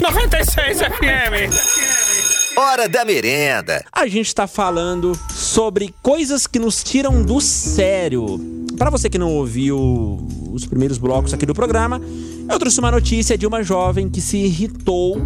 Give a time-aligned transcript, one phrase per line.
[0.00, 2.56] 96 FM.
[2.56, 3.84] Hora da merenda.
[3.92, 8.40] A gente está falando sobre coisas que nos tiram do sério.
[8.78, 12.00] Para você que não ouviu os primeiros blocos aqui do programa,
[12.48, 15.20] eu trouxe uma notícia de uma jovem que se irritou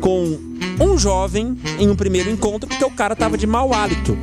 [0.00, 0.38] com
[0.80, 4.16] um jovem em um primeiro encontro porque o cara tava de mau hálito.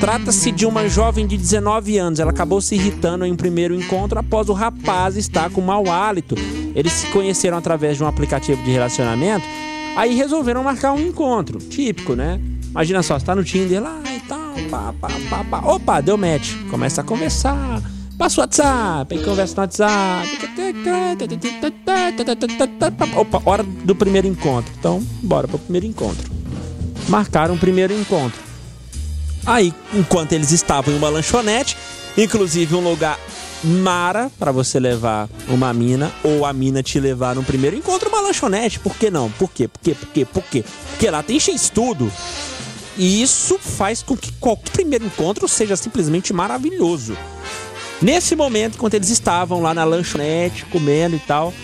[0.00, 2.20] Trata-se de uma jovem de 19 anos.
[2.20, 6.34] Ela acabou se irritando em um primeiro encontro após o rapaz estar com mau hálito.
[6.74, 9.44] Eles se conheceram através de um aplicativo de relacionamento.
[9.96, 11.58] Aí resolveram marcar um encontro.
[11.58, 12.40] Típico, né?
[12.70, 15.58] Imagina só, você tá no Tinder lá e tal, pá, pá, pá, pá.
[15.58, 16.54] Opa, deu match.
[16.70, 17.82] Começa a conversar.
[18.16, 20.28] Passa o WhatsApp, aí conversa no WhatsApp.
[23.16, 24.72] Opa, hora do primeiro encontro.
[24.78, 26.30] Então, bora pro primeiro encontro.
[27.08, 28.40] Marcaram o primeiro encontro.
[29.44, 31.76] Aí, enquanto eles estavam em uma lanchonete,
[32.16, 33.18] inclusive um lugar
[33.64, 38.20] mara para você levar uma mina ou a mina te levar no primeiro encontro uma
[38.20, 38.80] lanchonete.
[38.80, 39.30] Por que não?
[39.30, 39.68] Por quê?
[39.68, 39.94] Por quê?
[39.94, 40.24] Por quê?
[40.24, 40.64] Por quê?
[40.90, 42.10] Porque lá tem X tudo.
[42.96, 47.16] E isso faz com que qualquer primeiro encontro seja simplesmente maravilhoso.
[48.00, 51.54] Nesse momento, enquanto eles estavam lá na lanchonete comendo e tal,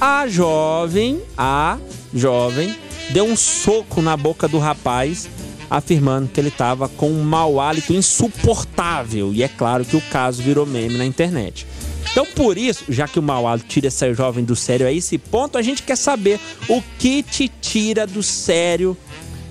[0.00, 1.76] a jovem, a
[2.14, 2.74] jovem,
[3.10, 5.28] deu um soco na boca do rapaz
[5.70, 9.32] afirmando que ele estava com um mau hálito insuportável.
[9.32, 11.66] E é claro que o caso virou meme na internet.
[12.10, 15.18] Então, por isso, já que o mau hálito tira essa jovem do sério a esse
[15.18, 18.96] ponto, a gente quer saber o que te tira do sério,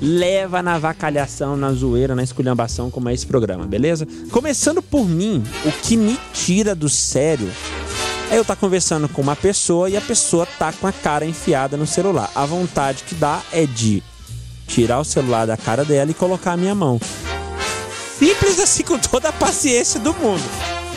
[0.02, 4.08] leva na vacalhação, na zoeira, na esculhambação, como é esse programa, beleza?
[4.32, 7.50] Começando por mim, o que me tira do sério
[8.30, 11.26] é eu estar tá conversando com uma pessoa e a pessoa tá com a cara
[11.26, 12.30] enfiada no celular.
[12.36, 14.04] A vontade que dá é de
[14.68, 17.00] tirar o celular da cara dela e colocar a minha mão.
[18.20, 20.44] Simples assim, com toda a paciência do mundo.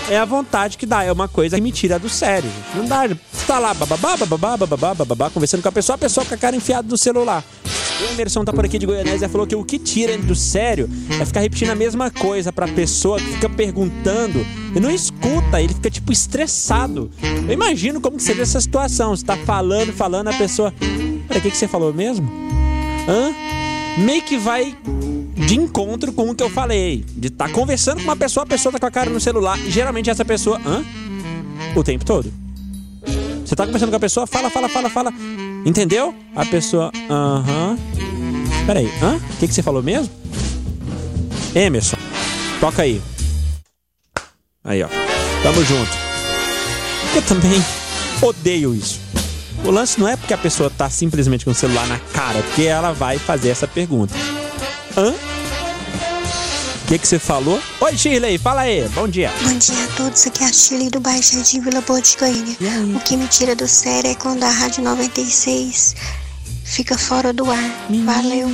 [0.08, 2.50] É a vontade que dá, é uma coisa que me tira do sério.
[2.74, 3.08] Não dá,
[3.46, 6.56] tá lá, bababá, bababá, bababá, bababá, conversando com a pessoa, a pessoa com a cara
[6.56, 7.44] enfiada no celular.
[8.00, 10.88] O Emerson tá por aqui de Goianésia falou que o que tira do sério
[11.20, 14.44] é ficar repetindo a mesma coisa pra pessoa que fica perguntando
[14.74, 17.10] e não escuta, ele fica tipo estressado.
[17.22, 19.14] Eu imagino como que seria essa situação.
[19.14, 20.72] Você tá falando, falando, a pessoa.
[21.28, 22.26] Peraí, o que, que você falou mesmo?
[23.06, 23.59] Hã?
[24.00, 24.76] Meio que vai
[25.36, 27.04] de encontro com o que eu falei.
[27.08, 29.58] De estar tá conversando com uma pessoa, a pessoa tá com a cara no celular.
[29.60, 30.84] E geralmente essa pessoa, hã?
[31.76, 32.32] O tempo todo.
[33.44, 35.12] Você tá conversando com a pessoa, fala, fala, fala, fala.
[35.64, 36.14] Entendeu?
[36.34, 37.76] A pessoa, aham.
[38.66, 39.16] Peraí, hã?
[39.16, 40.10] O que, que você falou mesmo?
[41.54, 41.96] Emerson,
[42.60, 43.02] toca aí.
[44.62, 44.88] Aí, ó.
[45.42, 45.90] Tamo junto.
[47.14, 47.64] Eu também
[48.22, 49.00] odeio isso.
[49.64, 52.42] O lance não é porque a pessoa tá simplesmente com o celular na cara, é
[52.42, 54.14] porque ela vai fazer essa pergunta.
[54.96, 55.12] Hã?
[55.12, 57.60] O que, que você falou?
[57.80, 58.88] Oi, Shirley, fala aí.
[58.88, 59.30] Bom dia.
[59.42, 60.26] Bom dia a todos.
[60.26, 62.56] Aqui é a Shirley do bairro Jardim Vila Boa de Goiânia.
[62.96, 65.94] O que me tira do sério é quando a Rádio 96
[66.64, 67.86] fica fora do ar.
[67.88, 68.12] Menina.
[68.12, 68.48] Valeu.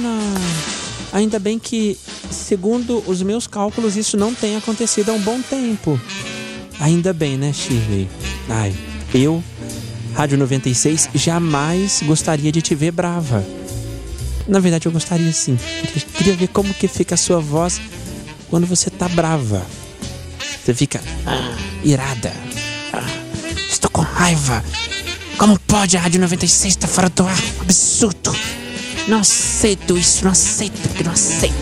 [1.15, 1.97] Ainda bem que,
[2.31, 5.99] segundo os meus cálculos, isso não tem acontecido há um bom tempo.
[6.79, 8.07] Ainda bem, né, Shirley?
[8.51, 8.77] Ai,
[9.15, 9.43] eu
[10.17, 13.45] Rádio 96, jamais gostaria de te ver brava.
[14.49, 15.59] Na verdade, eu gostaria sim.
[16.15, 17.79] Queria, ver como que fica a sua voz
[18.49, 19.67] quando você tá brava.
[20.65, 22.33] Você fica ah, irada.
[22.95, 23.05] Ah,
[23.69, 24.65] estou com raiva.
[25.37, 27.39] Como pode a Rádio 96 estar tá fora do ar?
[27.61, 28.35] Absurdo.
[29.07, 31.55] Não aceito isso, não aceito, porque não aceito.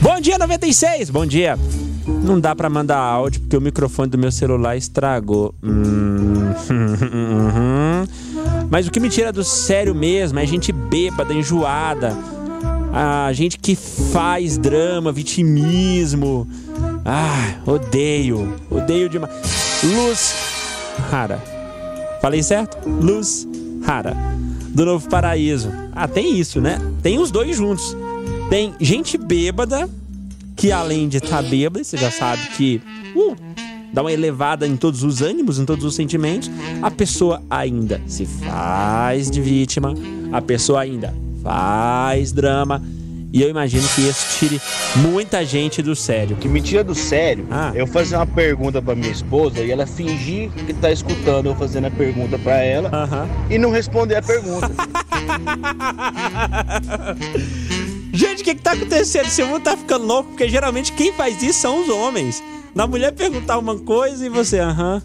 [0.00, 1.10] Bom dia, 96.
[1.10, 1.58] Bom dia.
[2.06, 5.54] Não dá para mandar áudio porque o microfone do meu celular estragou.
[5.62, 6.52] Hum.
[8.70, 12.16] Mas o que me tira do sério mesmo é gente bêbada, enjoada.
[12.92, 16.48] A gente que faz drama, vitimismo.
[17.04, 18.54] Ah, odeio.
[18.70, 19.32] Odeio demais.
[19.82, 20.34] Luz
[21.10, 21.42] rara.
[22.22, 22.88] Falei certo?
[22.88, 23.46] Luz
[23.84, 24.16] rara.
[24.68, 25.70] Do Novo Paraíso.
[25.92, 26.80] Ah, tem isso, né?
[27.02, 27.96] Tem os dois juntos.
[28.48, 29.88] Tem gente bêbada
[30.56, 32.80] que além de estar tá bêbado, você já sabe que
[33.14, 33.36] uh,
[33.92, 36.50] dá uma elevada em todos os ânimos, em todos os sentimentos,
[36.82, 39.94] a pessoa ainda se faz de vítima,
[40.32, 42.82] a pessoa ainda faz drama.
[43.32, 44.60] E eu imagino que isso tire
[44.96, 46.36] muita gente do sério.
[46.36, 47.70] O que me tira do sério ah.
[47.74, 51.86] eu fazer uma pergunta para minha esposa e ela fingir que tá escutando eu fazendo
[51.86, 53.28] a pergunta para ela uh -huh.
[53.50, 54.70] e não responder a pergunta.
[58.16, 59.26] Gente, o que, que tá acontecendo?
[59.26, 62.42] Esse mundo tá ficando louco, porque geralmente quem faz isso são os homens.
[62.74, 65.02] Na mulher perguntar uma coisa e você, aham.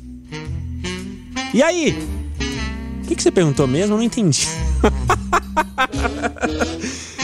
[1.54, 1.98] E aí?
[3.04, 3.96] O que, que você perguntou mesmo?
[3.96, 4.48] Eu não entendi.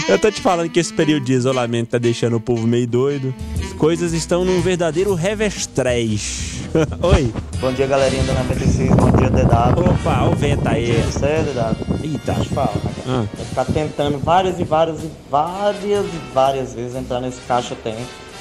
[0.10, 3.34] Eu tô te falando que esse período de isolamento tá deixando o povo meio doido.
[3.62, 6.57] As coisas estão num verdadeiro revestrez.
[7.02, 7.34] Oi.
[7.60, 8.90] Bom dia, galerinha da 96.
[8.90, 9.90] Bom dia, DW.
[9.92, 10.88] Opa, o vento aí.
[10.88, 12.00] Bom dia, você é, DW.
[12.04, 12.34] Eita.
[12.34, 12.74] Deixa eu falar.
[13.08, 13.26] Ah.
[13.36, 17.96] Vai ficar tentando várias e várias e várias e várias vezes entrar nesse caixa tem.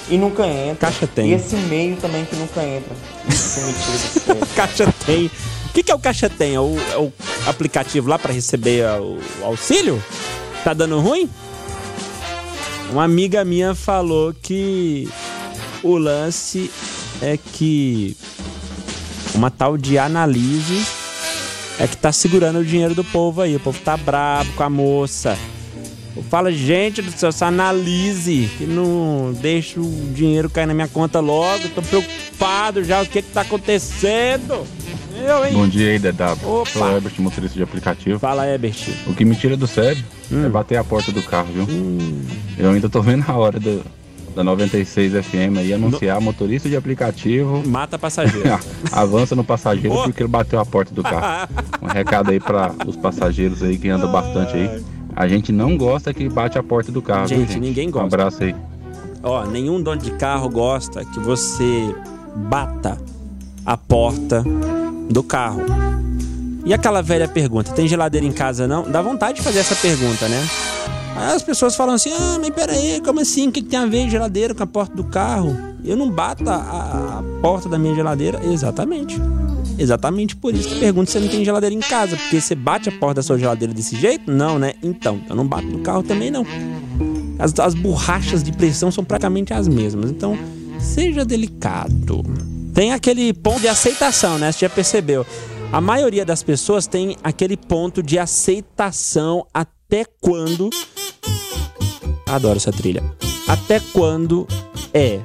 [0.09, 0.89] E nunca entra.
[0.89, 1.31] Caixa tem.
[1.31, 2.95] E esse e-mail também que nunca entra.
[3.29, 4.47] Isso me tira do.
[4.55, 5.27] Caixa tem.
[5.27, 6.55] O que, que é o Caixa Tem?
[6.55, 7.13] É o, é o
[7.47, 10.03] aplicativo lá pra receber o, o auxílio?
[10.65, 11.29] Tá dando ruim?
[12.91, 15.07] Uma amiga minha falou que
[15.83, 16.71] o lance
[17.23, 18.17] é que
[19.35, 20.85] uma tal de analise
[21.79, 23.57] é que tá segurando o dinheiro do povo aí.
[23.57, 25.37] O povo tá brabo com a moça.
[26.31, 31.21] Fala, gente do céu, essa analise que não deixa o dinheiro cair na minha conta
[31.21, 31.69] logo.
[31.69, 34.67] Tô preocupado já, o que que tá acontecendo?
[35.15, 35.53] Eu, hein?
[35.53, 36.61] Bom dia aí, DW.
[36.61, 36.71] Opa.
[36.71, 38.19] Sou Herbert, motorista de aplicativo.
[38.19, 38.77] Fala, Herbert.
[39.07, 40.03] O que me tira do sério
[40.33, 40.45] Hum.
[40.45, 41.67] é bater a porta do carro, viu?
[42.59, 43.85] Eu ainda tô vendo a hora do,
[44.37, 47.63] da 96 FM aí anunciar motorista de aplicativo.
[47.67, 48.49] Mata passageiro.
[48.93, 50.03] Avança no passageiro Oh.
[50.05, 51.49] porque ele bateu a porta do carro.
[51.83, 54.85] Um recado aí para os passageiros aí que andam bastante aí.
[55.15, 57.61] A gente não gosta que bate a porta do carro, viu, Gente, gente?
[57.61, 58.07] ninguém Um gosta.
[58.07, 58.55] abraço aí.
[59.23, 61.95] Ó, nenhum dono de carro gosta que você
[62.35, 62.99] bata
[63.65, 64.45] a porta
[65.09, 65.63] do carro.
[66.65, 68.83] E aquela velha pergunta, tem geladeira em casa não?
[68.91, 70.47] Dá vontade de fazer essa pergunta, né?
[71.17, 73.49] As pessoas falam assim, ah, mas peraí, como assim?
[73.49, 75.57] O que, que tem a ver geladeira com a porta do carro?
[75.85, 76.55] Eu não bato a-
[77.21, 78.41] a porta da minha geladeira?
[78.45, 79.17] Exatamente.
[79.79, 82.17] Exatamente por isso que pergunto se você não tem geladeira em casa.
[82.17, 84.31] Porque você bate a porta da sua geladeira desse jeito?
[84.31, 84.75] Não, né?
[84.83, 86.45] Então, eu não bato no carro também não.
[87.39, 90.11] As, as borrachas de pressão são praticamente as mesmas.
[90.11, 90.37] Então,
[90.81, 92.23] seja delicado.
[92.75, 94.53] Tem aquele ponto de aceitação, né?
[94.53, 95.25] Você já percebeu.
[95.73, 99.76] A maioria das pessoas tem aquele ponto de aceitação até
[100.21, 100.71] quando.
[102.27, 103.03] Adoro essa trilha.
[103.47, 104.47] Até quando
[104.93, 105.21] é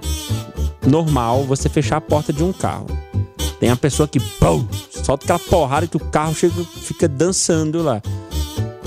[0.86, 2.88] normal você fechar a porta de um carro.
[3.60, 4.66] Tem a pessoa que pum,
[5.04, 8.02] solta aquela porrada que o carro chega, fica dançando lá.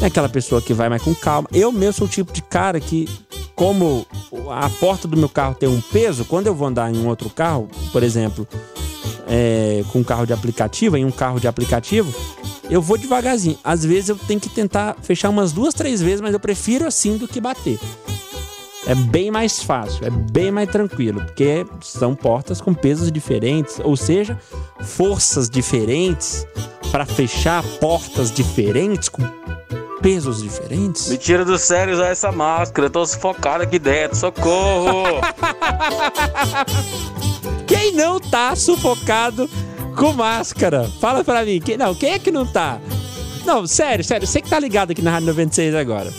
[0.01, 1.49] É aquela pessoa que vai mais com calma.
[1.53, 3.09] Eu mesmo sou o tipo de cara que,
[3.55, 4.07] como
[4.51, 7.31] a porta do meu carro tem um peso, quando eu vou andar em um outro
[7.31, 8.47] carro, por exemplo,
[9.29, 12.13] é, com um carro de aplicativo, em um carro de aplicativo,
[12.71, 13.59] eu vou devagarzinho.
[13.63, 17.17] Às vezes eu tenho que tentar fechar umas duas, três vezes, mas eu prefiro assim
[17.17, 17.79] do que bater.
[18.87, 23.97] É bem mais fácil, é bem mais tranquilo, porque são portas com pesos diferentes, ou
[23.97, 24.39] seja,
[24.83, 26.47] forças diferentes
[26.93, 29.23] para fechar portas diferentes com
[30.03, 31.09] pesos diferentes.
[31.09, 32.89] Me tira do sério usar essa máscara.
[32.89, 34.15] Eu tô sufocado aqui dentro.
[34.15, 35.23] Socorro!
[37.67, 39.49] Quem não tá sufocado
[39.95, 40.89] com máscara?
[41.01, 41.61] Fala pra mim.
[41.61, 42.79] Quem, não, quem é que não tá?
[43.47, 44.27] Não, sério, sério.
[44.27, 46.13] Você que tá ligado aqui na Rádio 96 agora.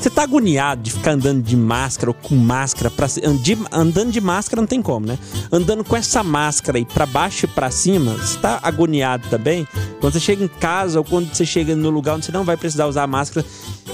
[0.00, 4.20] Você tá agoniado de ficar andando de máscara ou com máscara pra andi- Andando de
[4.20, 5.18] máscara não tem como, né?
[5.50, 9.66] Andando com essa máscara aí pra baixo e pra cima, você tá agoniado também?
[10.00, 12.56] Quando você chega em casa ou quando você chega no lugar onde você não vai
[12.56, 13.44] precisar usar a máscara,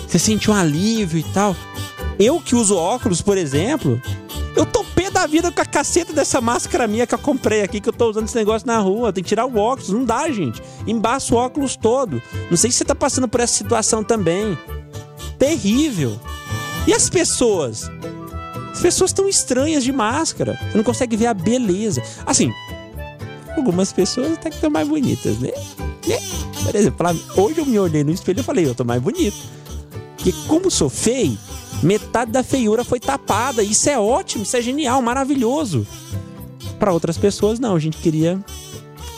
[0.07, 1.57] você sente um alívio e tal.
[2.19, 3.99] Eu que uso óculos, por exemplo,
[4.57, 7.81] eu tô pé da vida com a caceta dessa máscara minha que eu comprei aqui,
[7.81, 9.13] que eu tô usando esse negócio na rua.
[9.13, 9.91] Tem que tirar o óculos.
[9.91, 10.63] Não dá, gente.
[10.87, 12.23] Embaça o óculos todo.
[12.51, 14.57] Não sei se você tá passando por essa situação também.
[15.39, 16.19] Terrível.
[16.87, 17.91] E as pessoas?
[18.73, 20.59] As pessoas estão estranhas de máscara.
[20.71, 22.03] Você não consegue ver a beleza.
[22.27, 22.51] Assim,
[23.57, 25.51] algumas pessoas até que estão mais bonitas, né?
[26.07, 26.19] Né?
[26.63, 27.07] Por exemplo,
[27.37, 29.37] hoje eu me olhei no espelho e falei, eu tô mais bonito.
[30.17, 31.37] Porque como sou feio,
[31.83, 33.63] metade da feiura foi tapada.
[33.63, 35.87] Isso é ótimo, isso é genial, maravilhoso.
[36.79, 37.77] Para outras pessoas, não.
[37.77, 38.43] A gente queria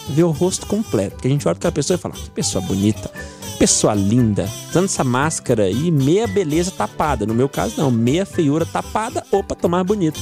[0.08, 1.16] ver o rosto completo.
[1.16, 3.10] Porque a gente olha para aquela pessoa e fala, que pessoa bonita,
[3.58, 4.48] pessoa linda.
[4.70, 7.26] Usando essa máscara aí, meia beleza tapada.
[7.26, 7.90] No meu caso, não.
[7.90, 10.20] Meia feiura tapada, opa, tô mais bonito.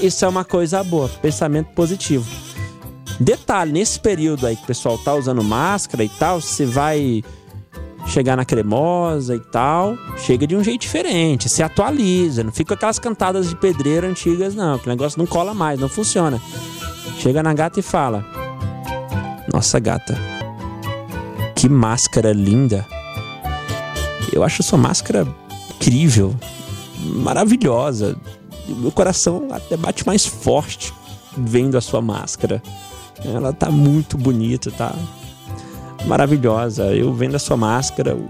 [0.00, 2.26] Isso é uma coisa boa, pensamento positivo.
[3.18, 7.22] Detalhe, nesse período aí que o pessoal tá usando máscara e tal, você vai
[8.10, 12.98] chegar na cremosa e tal, chega de um jeito diferente, se atualiza, não fica aquelas
[12.98, 16.40] cantadas de pedreiro antigas, não, que o negócio não cola mais, não funciona.
[17.18, 18.24] Chega na gata e fala:
[19.52, 20.18] Nossa gata,
[21.54, 22.86] que máscara linda.
[24.32, 25.26] Eu acho sua máscara
[25.74, 26.34] incrível,
[26.98, 28.16] maravilhosa.
[28.68, 30.92] Meu coração até bate mais forte
[31.36, 32.62] vendo a sua máscara.
[33.24, 34.94] Ela tá muito bonita, tá?
[36.06, 36.84] Maravilhosa.
[36.94, 38.28] Eu vendo a sua máscara, o,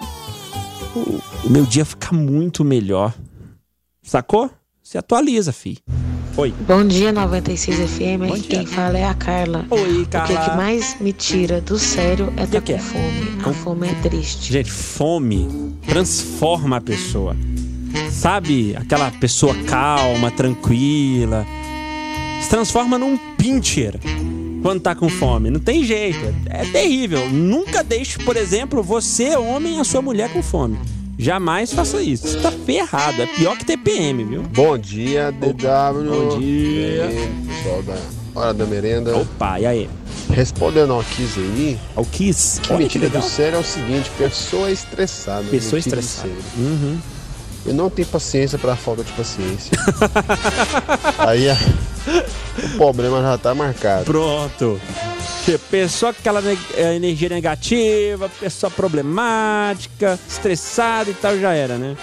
[0.98, 3.14] o- o meu dia fica muito melhor.
[4.02, 4.50] Sacou?
[4.82, 5.78] Se atualiza, fi.
[6.36, 6.54] Oi.
[6.66, 8.18] Bom dia, 96 FM.
[8.28, 8.58] Bom Aqui dia.
[8.58, 9.66] quem fala é a Carla.
[9.70, 10.50] Oi, O que, Carla.
[10.50, 12.78] que mais me tira do sério é estar que é?
[12.78, 13.40] com fome.
[13.44, 14.52] A fome é triste.
[14.52, 17.36] Gente, fome transforma a pessoa.
[18.10, 18.74] Sabe?
[18.76, 21.46] Aquela pessoa calma, tranquila.
[22.42, 23.98] Se transforma num pincher.
[24.62, 25.50] Quando tá com fome.
[25.50, 26.18] Não tem jeito.
[26.48, 27.28] É, é terrível.
[27.30, 30.78] Nunca deixe, por exemplo, você, homem, a sua mulher com fome.
[31.18, 32.28] Jamais faça isso.
[32.28, 33.20] Você tá ferrado.
[33.20, 34.42] É pior que TPM, viu?
[34.42, 36.08] Bom dia, DW.
[36.08, 37.04] Bom dia.
[37.06, 37.96] Aí, pessoal da
[38.34, 39.16] Hora da Merenda.
[39.16, 39.90] Opa, e aí?
[40.30, 41.78] Respondendo ao Kiss aí.
[41.96, 42.60] Ao Kiss?
[42.60, 45.44] Que Olha mentira que do sério é o seguinte: pessoa estressada.
[45.50, 46.30] Pessoa estressada.
[46.56, 46.98] Uhum.
[47.66, 49.72] Eu não tenho paciência pra falta de paciência.
[51.18, 51.56] aí a-
[52.64, 54.04] o problema já tá marcado.
[54.04, 54.80] Pronto.
[55.70, 56.42] Pessoa com aquela
[56.76, 61.96] eh, energia negativa, pessoa problemática, estressada e tal, já era, né?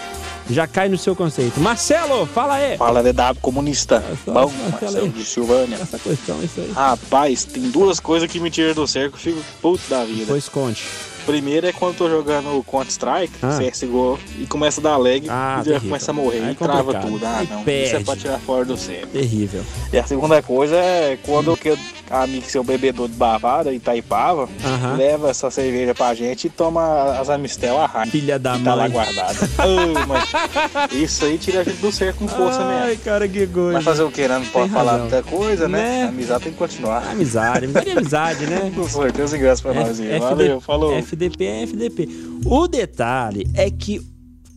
[0.50, 1.60] Já cai no seu conceito.
[1.60, 2.78] Marcelo, fala aí.
[2.78, 4.04] Fala, DW comunista.
[4.26, 5.78] Só- Bom, Marcelo de Silvânia.
[5.82, 6.72] Essa questão, isso aí.
[6.72, 10.26] Rapaz, tem duas coisas que me tiram do eu fico puto da vida.
[10.28, 10.84] Pois conte.
[11.28, 13.60] Primeiro é quando eu tô jogando Counter-Strike, Ah.
[13.60, 15.82] CSGO, e começa a dar lag, Ah, e já terrível.
[15.90, 17.20] começa a morrer Aí é e trava tudo.
[17.26, 17.56] Ah, não.
[17.58, 17.96] Isso perde.
[17.96, 19.08] é pra tirar fora do sério.
[19.08, 19.62] Terrível.
[19.92, 21.78] E a segunda coisa é quando que
[22.10, 24.96] a amigo seu bebedor de Bavara, Itaipava, Aham.
[24.96, 28.12] leva essa cerveja pra gente e toma as Amistel a Heineken.
[28.12, 28.92] Filha da que tá lá mãe.
[28.92, 29.36] guardada.
[30.08, 33.04] Mas isso aí tira a gente do sério com força Ai, mesmo.
[33.04, 33.74] cara, que coisa.
[33.74, 34.38] Mas fazer o que, né?
[34.38, 35.08] Não pode Tem falar razão.
[35.10, 35.78] muita coisa, né?
[35.78, 36.04] Né?
[36.06, 37.04] A amizade tem que continuar.
[37.12, 38.72] Amizade, amizade é amizade, né?
[38.74, 40.08] Com certeza ingresso pra nós aí.
[40.12, 40.94] F- Valeu, falou.
[41.18, 42.10] FDP é FDP.
[42.46, 44.02] O detalhe é que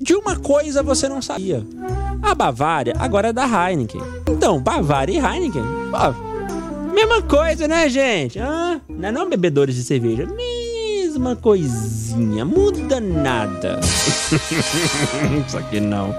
[0.00, 1.64] de uma coisa você não sabia.
[2.23, 4.00] A Bavária agora é da Heineken.
[4.29, 5.62] Então, Bavária e Heineken,
[5.93, 6.12] ó,
[6.93, 8.38] mesma coisa, né, gente?
[8.38, 10.26] Ah, não é não bebedores de cerveja?
[10.26, 13.81] Mesma coisinha, muda nada.
[15.47, 16.14] Isso aqui não.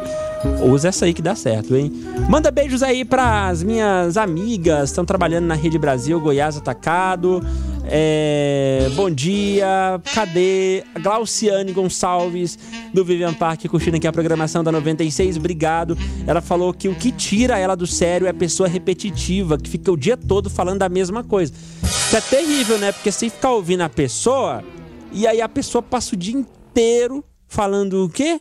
[0.63, 1.91] Usa essa aí que dá certo, hein?
[2.27, 7.43] Manda beijos aí pras minhas amigas, estão trabalhando na Rede Brasil, Goiás Atacado.
[7.83, 10.83] É, bom dia, cadê?
[10.93, 12.57] A Glauciane Gonçalves
[12.93, 15.97] do Vivian Park curtindo aqui a programação da 96, obrigado.
[16.27, 19.91] Ela falou que o que tira ela do sério é a pessoa repetitiva, que fica
[19.91, 21.53] o dia todo falando da mesma coisa.
[21.83, 22.91] Isso é terrível, né?
[22.91, 24.63] Porque você fica ouvindo a pessoa
[25.11, 28.39] e aí a pessoa passa o dia inteiro falando o quê?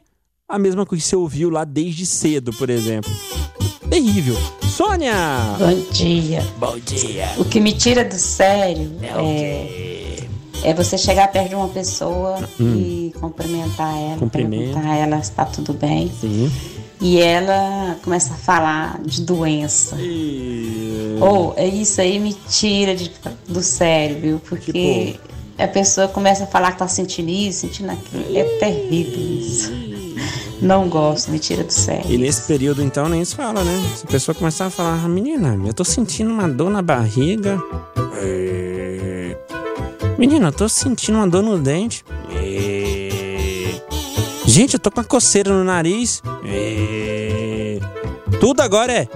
[0.49, 3.11] A mesma coisa que você ouviu lá desde cedo, por exemplo.
[3.91, 4.37] Terrível.
[4.63, 5.13] Sônia!
[5.59, 6.47] Bom dia.
[6.59, 7.29] Bom dia.
[7.37, 10.23] O que me tira do sério é,
[10.63, 14.19] é você chegar perto de uma pessoa e cumprimentar ela, Hum.
[14.21, 14.63] Cumprimento.
[14.75, 16.11] perguntar a ela se tá tudo bem.
[16.21, 16.51] Sim.
[17.01, 19.97] E ela começa a falar de doença.
[21.21, 23.11] Ou é isso aí me tira de-
[23.49, 24.39] do sério, viu?
[24.39, 25.17] Porque
[25.59, 28.37] a pessoa começa a falar que tá sentindo isso, sentindo aquilo.
[28.37, 29.73] É terrível isso.
[30.61, 32.05] Não gosto, me tira do sério.
[32.11, 33.83] E nesse período, então, nem se fala, né?
[33.97, 37.59] Se a pessoa começar a falar, "Ah, menina, eu tô sentindo uma dor na barriga.
[38.23, 39.37] É.
[40.19, 42.05] Menina, eu tô sentindo uma dor no dente.
[42.35, 43.81] É.
[44.45, 46.23] Gente, eu tô com uma coceira no nariz.
[46.45, 47.79] É.
[48.39, 49.09] Tudo agora é.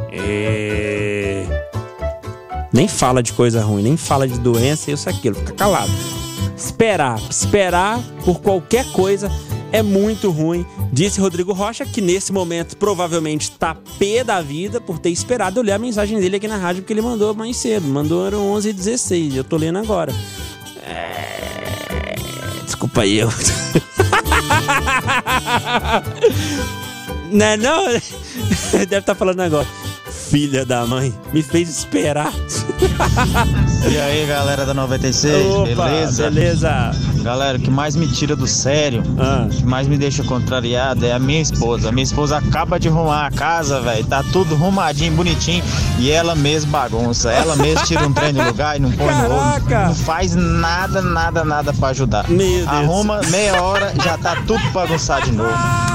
[2.73, 5.37] Nem fala de coisa ruim, nem fala de doença, isso, aquilo.
[5.37, 5.93] Fica calado.
[6.57, 9.31] Esperar, esperar por qualquer coisa
[9.75, 15.01] é muito ruim, disse Rodrigo Rocha, que nesse momento provavelmente tá pé da vida por
[15.01, 17.85] ter esperado eu ler a mensagem dele aqui na rádio, porque ele mandou mais cedo,
[17.89, 20.15] mandou eram 11h16, eu tô lendo agora.
[20.87, 22.15] É...
[22.65, 23.29] Desculpa aí, eu.
[27.33, 27.87] não é não?
[28.71, 29.67] Deve estar falando agora.
[30.35, 32.33] Filha da mãe, me fez esperar.
[33.89, 36.31] E aí, galera da 96, Opa, beleza?
[36.31, 36.91] beleza.
[37.23, 39.47] Galera, o que mais me tira do sério, Ah.
[39.47, 41.91] o que mais me deixa contrariado é a minha esposa.
[41.91, 45.63] A minha esposa acaba de arrumar a casa, velho, tá tudo arrumadinho, bonitinho,
[45.99, 47.31] e ela mesma bagunça.
[47.31, 49.69] Ela mesma tira um trem do lugar e não põe no outro.
[49.71, 52.25] Não faz nada, nada, nada pra ajudar.
[52.67, 55.53] Arruma meia hora, já tá tudo bagunçado de novo.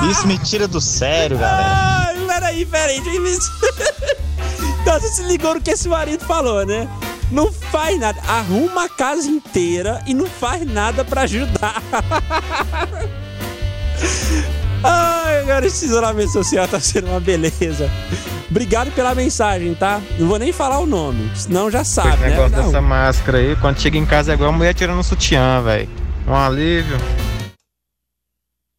[0.10, 2.05] Isso me tira do sério, galera.
[2.08, 3.01] Ai, peraí, peraí.
[4.89, 6.89] Então você se ligou no que esse marido falou, né?
[7.31, 8.19] Não faz nada.
[8.22, 11.79] Arruma a casa inteira e não faz nada pra ajudar.
[14.84, 17.88] Ai, cara, esse isolamento social tá sendo uma beleza.
[18.50, 20.01] Obrigado pela mensagem, tá?
[20.17, 22.29] Não vou nem falar o nome, senão já sabe, Esse né?
[22.29, 22.65] negócio Não.
[22.65, 25.88] dessa máscara aí, quando chega em casa é igual a mulher tirando um sutiã, velho.
[26.27, 26.98] Um alívio.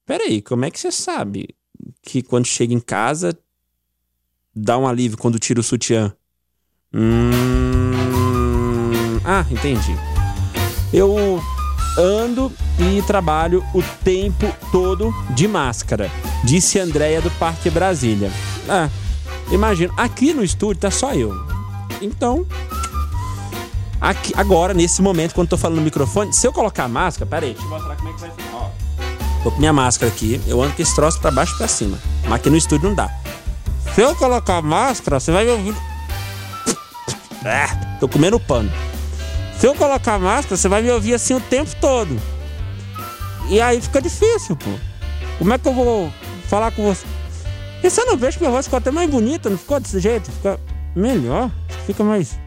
[0.05, 1.55] Peraí, como é que você sabe
[2.03, 3.33] que quando chega em casa
[4.61, 6.13] dá um alívio quando tira o sutiã?
[6.95, 7.31] Hum...
[9.25, 9.97] Ah, entendi.
[10.93, 11.43] Eu
[11.97, 16.11] ando e trabalho o tempo todo de máscara,
[16.45, 18.31] disse Andréia do Parque Brasília.
[18.69, 18.89] Ah,
[19.51, 21.33] imagina, aqui no estúdio tá só eu.
[22.01, 22.47] Então,
[24.01, 27.53] aqui, agora, nesse momento, quando tô falando no microfone, se eu colocar a máscara, peraí,
[27.53, 28.71] deixa eu mostrar como é que vai ficar, ó.
[29.43, 31.99] Tô com minha máscara aqui, eu ando com esse troço pra baixo e pra cima.
[32.25, 33.11] Mas aqui no estúdio não dá.
[33.95, 35.75] Se eu colocar máscara, você vai me ouvir.
[37.45, 38.71] Ah, tô comendo pano.
[39.59, 42.19] Se eu colocar máscara, você vai me ouvir assim o tempo todo.
[43.49, 44.71] E aí fica difícil, pô.
[45.39, 46.13] Como é que eu vou
[46.49, 47.05] falar com você?
[47.83, 50.31] E você não vê que minha voz ficou até mais bonita, não ficou desse jeito?
[50.31, 50.61] Fica
[50.95, 51.51] melhor,
[51.87, 52.39] fica mais.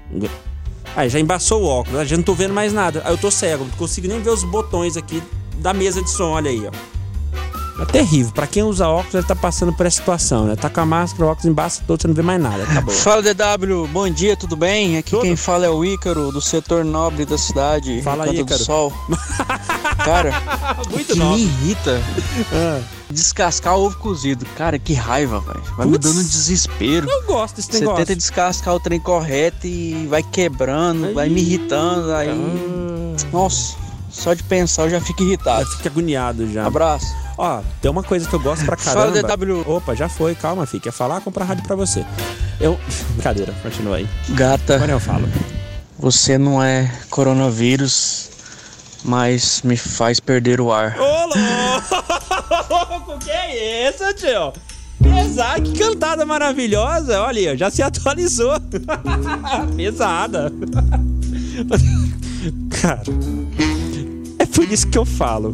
[0.96, 3.02] Aí já embaçou o óculos, já não tô vendo mais nada.
[3.04, 5.22] Aí eu tô cego, não consigo nem ver os botões aqui
[5.58, 6.72] da mesa de som, olha aí, ó.
[7.80, 8.32] É terrível.
[8.34, 10.56] Pra quem usa óculos, ele tá passando por essa situação, né?
[10.56, 12.64] Tá com a máscara, o óculos embaixo todo, você não vê mais nada.
[12.64, 12.94] Acabou.
[12.96, 14.98] Fala DW, bom dia, tudo bem?
[14.98, 18.54] Aqui quem fala é o Ícaro, do setor nobre da cidade, Fala aí, Recanto do
[18.54, 18.64] Ícaro.
[18.64, 18.94] Sol.
[20.04, 20.32] Cara,
[20.92, 21.42] Muito que nobre.
[21.42, 22.02] me irrita
[22.54, 22.82] Ah.
[23.10, 24.46] descascar ovo cozido.
[24.58, 25.64] Cara, que raiva, velho.
[25.78, 26.06] Vai me Putz.
[26.14, 27.10] dando desespero.
[27.10, 28.06] Eu gosto desse Você negócio.
[28.06, 32.30] tenta descascar o trem correto e vai quebrando, vai me irritando, aí...
[33.32, 33.76] Nossa,
[34.12, 35.64] só de pensar eu já fico irritado.
[35.70, 36.66] Já fica agoniado já.
[36.66, 37.06] Abraço.
[37.38, 39.38] Ó, tem uma coisa que eu gosto pra Fala, caramba.
[39.38, 39.64] DW.
[39.68, 40.82] Opa, já foi, calma, filho.
[40.84, 41.22] Quer falar?
[41.22, 42.06] Comprar rádio pra você.
[42.60, 42.80] Eu.
[43.16, 44.08] Brincadeira, continua aí.
[44.30, 45.28] Gata, Agora eu falo.
[45.98, 48.30] você não é coronavírus,
[49.04, 50.96] mas me faz perder o ar.
[51.00, 53.20] Ô, louco!
[53.24, 54.54] que é isso, tio?
[55.02, 57.22] Pesada, que cantada maravilhosa.
[57.22, 58.54] Olha já se atualizou.
[59.76, 60.52] Pesada.
[62.82, 63.04] Cara,
[64.40, 65.54] é por isso que eu falo.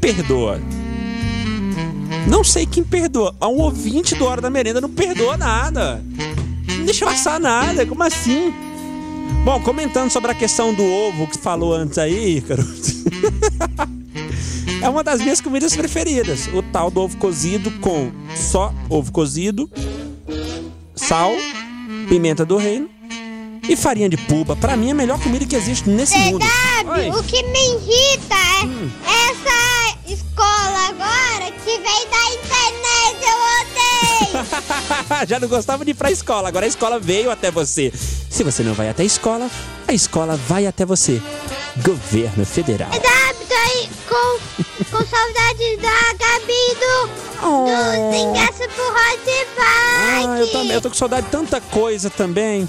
[0.00, 0.60] Perdoa?
[2.28, 3.34] Não sei quem perdoa.
[3.42, 6.02] Um ouvinte do Hora da Merenda não perdoa nada.
[6.76, 7.86] Não deixa passar nada.
[7.86, 8.52] Como assim?
[9.44, 12.62] Bom, comentando sobre a questão do ovo que falou antes aí, Ícaro.
[14.82, 16.48] é uma das minhas comidas preferidas.
[16.48, 19.70] O tal do ovo cozido com só ovo cozido,
[20.94, 21.32] sal,
[22.08, 22.90] pimenta do reino
[23.68, 24.56] e farinha de puba.
[24.56, 26.44] Pra mim é a melhor comida que existe nesse mundo.
[26.44, 29.57] Sabe, o que me irrita é essa
[35.26, 37.92] Já não gostava de ir pra escola, agora a escola veio até você.
[38.30, 39.50] Se você não vai até a escola,
[39.86, 41.20] a escola vai até você.
[41.84, 42.90] Governo Federal.
[42.92, 47.06] Aí com, com saudade da Gabi do,
[47.66, 50.72] do Sem Graça pro Hot Ah, eu também.
[50.72, 52.68] Eu tô com saudade de tanta coisa também.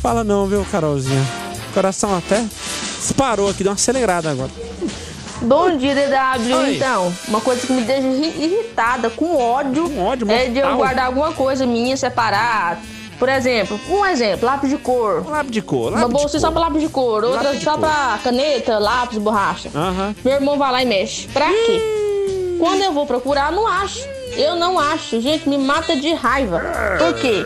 [0.00, 1.26] Fala não, viu, Carolzinha?
[1.72, 2.44] Coração até
[2.98, 4.50] disparou aqui, deu uma acelerada agora.
[5.42, 6.54] Bom dia, DW.
[6.58, 6.76] Oi.
[6.76, 11.06] Então, uma coisa que me deixa irri- irritada, com ódio, ódio é de eu guardar
[11.06, 12.78] alguma coisa minha separada.
[13.18, 15.26] Por exemplo, um exemplo, lápis de cor.
[15.28, 17.72] Lápis de cor, Uma lápis de bolsa só pra lápis de cor, outra Lápis só
[17.72, 17.80] cor.
[17.80, 19.70] pra caneta, lápis, borracha.
[19.74, 20.14] Aham.
[20.24, 21.26] Meu irmão vai lá e mexe.
[21.28, 21.80] Pra quê?
[22.58, 24.00] Quando eu vou procurar, não acho.
[24.36, 25.20] Eu não acho.
[25.20, 26.60] Gente, me mata de raiva.
[26.98, 27.44] Por quê?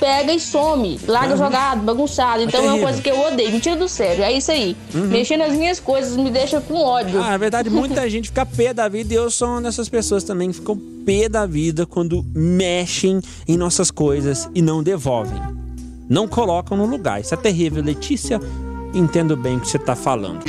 [0.00, 2.42] Pega e some, larga jogado, bagunçado.
[2.42, 2.88] Então é uma terrível.
[2.88, 3.52] coisa que eu odeio.
[3.52, 4.74] Mentira do sério, é isso aí.
[4.94, 5.06] Uhum.
[5.08, 7.20] Mexer nas minhas coisas me deixa com ódio.
[7.20, 10.24] Ah, na verdade, muita gente fica pé da vida e eu sou uma dessas pessoas
[10.24, 15.38] também que ficam pé da vida quando mexem em nossas coisas e não devolvem.
[16.08, 17.20] Não colocam no lugar.
[17.20, 17.82] Isso é terrível.
[17.82, 18.40] Letícia,
[18.94, 20.40] entendo bem o que você tá falando.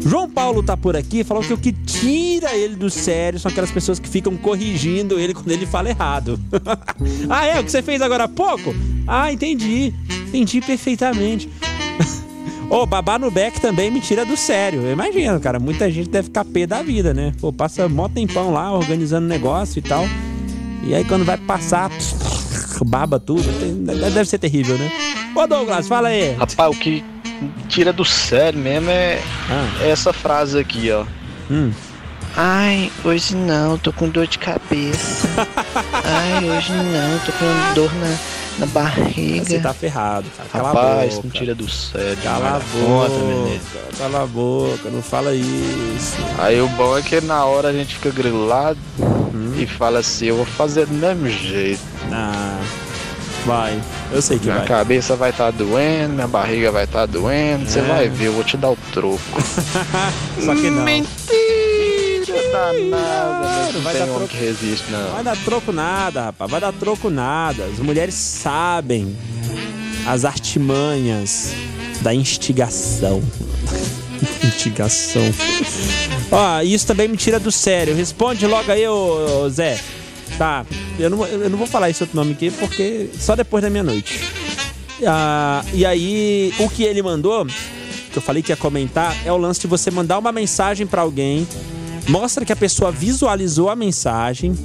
[0.00, 3.70] João Paulo tá por aqui, falou que o que tira ele do sério são aquelas
[3.70, 6.40] pessoas que ficam corrigindo ele quando ele fala errado.
[7.28, 7.60] ah, é?
[7.60, 8.74] O que você fez agora há pouco?
[9.06, 9.92] Ah, entendi.
[10.28, 11.48] Entendi perfeitamente.
[12.70, 14.82] Ô, babar no beck também me tira do sério.
[14.82, 15.58] Eu imagino, cara.
[15.58, 17.32] Muita gente deve ficar pé da vida, né?
[17.40, 20.04] Pô, passa mó tempão lá organizando negócio e tal.
[20.84, 21.90] E aí quando vai passar,
[22.86, 23.42] baba tudo.
[23.84, 24.90] Deve ser terrível, né?
[25.34, 26.32] Ô, Douglas, fala aí.
[26.34, 27.04] Rapaz, o que
[27.68, 29.20] tira do sério mesmo é
[29.82, 31.04] essa frase aqui, ó.
[31.50, 31.72] Hum.
[32.36, 35.26] Ai, hoje não, tô com dor de cabeça.
[36.04, 38.16] Ai, hoje não, tô com dor na,
[38.60, 39.44] na barriga.
[39.44, 40.48] Você tá ferrado, cara.
[40.48, 41.22] Cala Rapaz, a boca.
[41.24, 42.16] não tira do sério.
[42.22, 43.48] Cala a menino.
[43.48, 46.16] boca, cala a boca, não fala isso.
[46.38, 48.78] Aí o bom é que na hora a gente fica grilado
[49.32, 49.54] Hum.
[49.56, 51.80] e fala assim, eu vou fazer do mesmo jeito.
[52.12, 52.60] Ah,
[53.46, 53.80] vai.
[54.12, 54.66] Eu sei que minha vai.
[54.66, 57.82] cabeça vai estar doendo, minha barriga vai estar doendo, você É.
[57.82, 59.18] vai ver, eu vou te dar o troco.
[60.44, 60.82] Só que não.
[60.84, 61.10] Mentira
[62.52, 64.28] danada, não vai tem dar homem troco.
[64.28, 65.10] que resiste, não.
[65.12, 66.50] Vai dar troco nada, rapaz.
[66.50, 67.64] Vai dar troco nada.
[67.64, 69.16] As mulheres sabem
[70.06, 71.52] as artimanhas
[72.00, 73.22] da instigação.
[74.44, 75.22] instigação.
[76.30, 77.94] Ó, isso também me tira do sério.
[77.94, 79.78] Responde logo aí, ô, ô, Zé.
[80.40, 80.64] Tá,
[80.98, 84.20] eu não, eu não vou falar esse outro nome aqui porque só depois da meia-noite.
[85.06, 89.36] Ah, e aí, o que ele mandou, que eu falei que ia comentar, é o
[89.36, 91.46] lance de você mandar uma mensagem pra alguém,
[92.08, 94.56] mostra que a pessoa visualizou a mensagem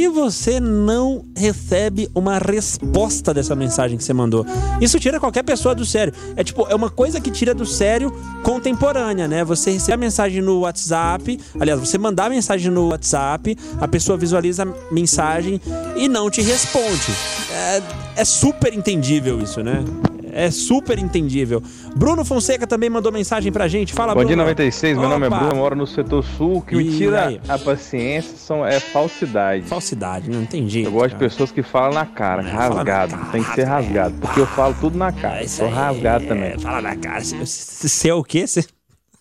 [0.00, 4.46] e você não recebe uma resposta dessa mensagem que você mandou.
[4.80, 6.14] Isso tira qualquer pessoa do sério.
[6.36, 8.10] É tipo, é uma coisa que tira do sério
[8.42, 9.44] contemporânea, né?
[9.44, 14.16] Você recebe a mensagem no WhatsApp, aliás, você mandar a mensagem no WhatsApp, a pessoa
[14.16, 15.60] visualiza a mensagem
[15.94, 17.12] e não te responde.
[17.52, 17.82] É,
[18.16, 19.84] é super entendível isso, né?
[20.32, 21.62] É super entendível.
[21.96, 23.92] Bruno Fonseca também mandou mensagem pra gente.
[23.92, 24.42] Fala, Bom dia Bruno.
[24.42, 25.38] 96, meu nome é Opa.
[25.38, 26.58] Bruno, eu moro no setor sul.
[26.58, 27.40] O que me tira aí?
[27.48, 29.66] a paciência são, é falsidade.
[29.66, 30.88] Falsidade, não jeito.
[30.88, 31.28] Eu gosto de cara.
[31.28, 33.16] pessoas que falam na cara, fala na rasgado.
[33.32, 35.42] Tem que ser rasgado, porque eu falo tudo na cara.
[35.42, 36.58] Eu sou rasgado também.
[36.58, 37.22] Fala na cara.
[37.22, 38.46] Você é o quê?
[38.46, 38.64] Cê-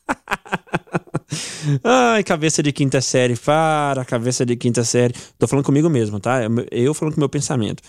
[1.84, 3.36] Ai, cabeça de quinta série.
[3.36, 5.14] Para, cabeça de quinta série.
[5.38, 6.40] Tô falando comigo mesmo, tá?
[6.72, 7.82] Eu falando com o meu pensamento.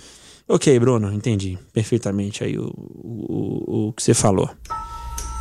[0.53, 4.51] Ok, Bruno, entendi perfeitamente aí o, o, o que você falou.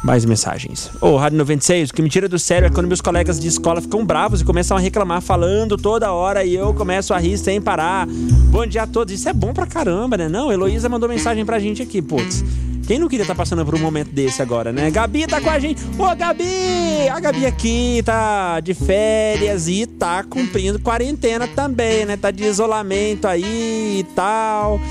[0.03, 0.91] Mais mensagens.
[1.01, 3.81] Ô, Rádio 96, o que me tira do sério é quando meus colegas de escola
[3.81, 7.59] ficam bravos e começam a reclamar, falando toda hora e eu começo a rir sem
[7.59, 8.07] parar.
[8.51, 9.11] Bom dia a todos.
[9.11, 10.29] Isso é bom pra caramba, né?
[10.29, 12.45] Não, Heloísa mandou mensagem pra gente aqui, putz.
[12.89, 14.89] Quem não queria estar passando por um momento desse agora, né?
[14.89, 15.79] Gabi tá com a gente.
[15.95, 17.07] Ô, Gabi!
[17.07, 22.17] A Gabi aqui tá de férias e tá cumprindo quarentena também, né?
[22.17, 24.81] Tá de isolamento aí e tal.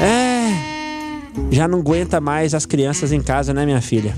[0.00, 0.54] É.
[1.50, 4.16] Já não aguenta mais as crianças em casa, né, minha filha?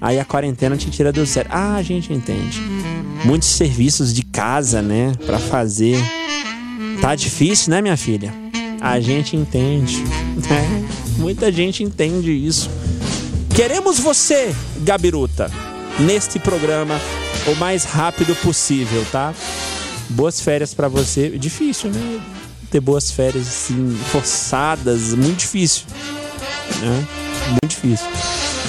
[0.00, 1.50] Aí a quarentena te tira do sério.
[1.52, 2.62] Ah, a gente entende.
[3.24, 5.98] Muitos serviços de casa, né, Pra fazer.
[7.00, 8.32] Tá difícil, né, minha filha?
[8.80, 10.04] A gente entende.
[10.48, 11.07] né?
[11.18, 12.70] Muita gente entende isso.
[13.54, 15.50] Queremos você, Gabiruta,
[15.98, 16.98] neste programa
[17.46, 19.34] o mais rápido possível, tá?
[20.10, 21.30] Boas férias pra você.
[21.30, 22.20] Difícil, né?
[22.70, 25.84] Ter boas férias assim, forçadas, muito difícil.
[26.80, 27.06] Né?
[27.48, 28.06] Muito difícil.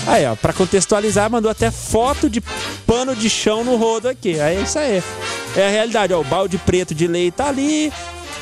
[0.08, 2.42] Aí, ó, pra contextualizar, mandou até foto de
[2.88, 4.40] pano de chão no rodo aqui.
[4.40, 5.04] Aí é isso aí.
[5.56, 6.22] É a realidade, ó.
[6.22, 7.92] O balde preto de leite tá ali.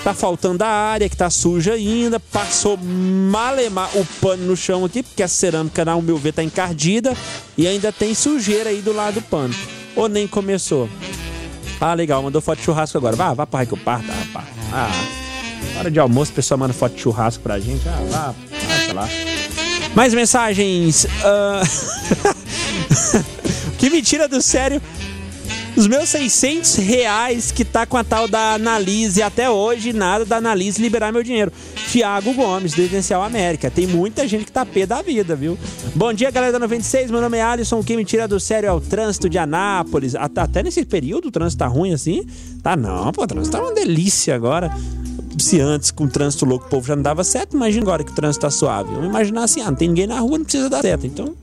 [0.08, 2.18] Tá faltando a área que tá suja ainda.
[2.18, 7.14] Passou malemar o pano no chão aqui, porque a cerâmica, ao meu ver, tá encardida.
[7.58, 9.54] E ainda tem sujeira aí do lado do pano.
[9.98, 10.88] Ou nem começou.
[11.82, 13.18] Ah, legal, mandou foto de churrasco agora.
[13.18, 14.48] Vá, vá pra Raio Parta, rapaz.
[14.72, 14.90] Ah,
[15.78, 17.82] hora de almoço, a pessoa manda foto de churrasco pra gente.
[17.90, 18.36] Ah, vá,
[18.86, 19.10] vai, lá.
[19.94, 21.06] Mais mensagens.
[21.26, 21.64] ah,
[23.78, 24.82] que me tira do sério.
[25.78, 30.38] Os meus 600 reais que tá com a tal da Analise até hoje, nada da
[30.38, 31.52] Analise liberar meu dinheiro.
[31.92, 33.70] Tiago Gomes, do Esencial América.
[33.70, 35.56] Tem muita gente que tá pé da vida, viu?
[35.94, 37.12] Bom dia, galera da 96.
[37.12, 37.78] Meu nome é Alisson.
[37.80, 40.16] O que me tira do sério é o trânsito de Anápolis.
[40.16, 42.26] At- Até nesse período o trânsito tá ruim assim?
[42.64, 44.76] Tá não, pô, o trânsito tá uma delícia agora.
[45.38, 48.12] Se antes com o trânsito louco o povo já não dava certo, imagina agora que
[48.12, 48.90] o trânsito tá suave.
[48.96, 51.06] Vamos imaginar assim, ah, não tem ninguém na rua, não precisa dar certo.
[51.06, 51.36] Então,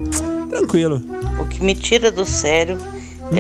[0.51, 1.01] tranquilo.
[1.41, 2.77] O que me tira do sério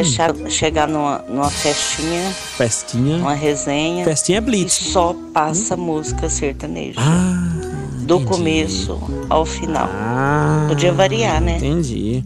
[0.00, 3.16] é che- chegar numa, numa festinha, Festinha.
[3.16, 4.04] uma resenha.
[4.04, 4.80] Festinha Blitz.
[4.80, 6.98] E só passa música sertaneja.
[7.00, 7.52] Ah,
[8.00, 8.98] do começo
[9.30, 9.88] ao final.
[9.92, 11.56] Ah, Podia variar, né?
[11.56, 12.22] Entendi.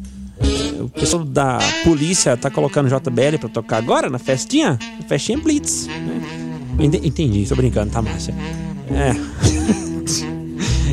[0.81, 4.79] O pessoal da polícia tá colocando JBL pra tocar agora na festinha?
[5.09, 5.87] Festinha Blitz.
[5.87, 6.21] né?
[6.79, 8.33] Ente- Entendi, tô brincando, tá, Márcia?
[8.93, 9.13] É.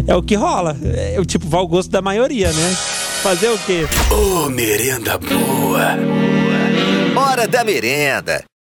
[0.11, 0.75] é o que rola.
[0.83, 2.75] É o tipo, vai ao gosto da maioria, né?
[3.21, 3.85] Fazer o quê?
[4.11, 5.95] Ô, merenda boa.
[7.35, 8.45] Hora da merenda.